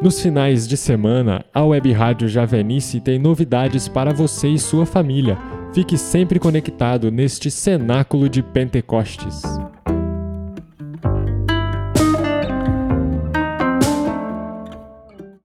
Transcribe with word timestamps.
Nos 0.00 0.20
finais 0.20 0.68
de 0.68 0.76
semana, 0.76 1.44
a 1.52 1.64
Web 1.64 1.90
Rádio 1.92 2.28
Javenice 2.28 3.00
tem 3.00 3.18
novidades 3.18 3.88
para 3.88 4.12
você 4.12 4.48
e 4.48 4.58
sua 4.58 4.86
família. 4.86 5.36
Fique 5.72 5.98
sempre 5.98 6.38
conectado 6.38 7.10
neste 7.10 7.50
cenáculo 7.50 8.28
de 8.28 8.40
Pentecostes. 8.40 9.42